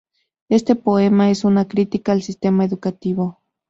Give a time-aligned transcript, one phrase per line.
[0.49, 3.37] Este poema es una crítica al sistema educativo.